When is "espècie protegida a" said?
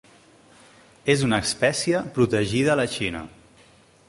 1.49-2.79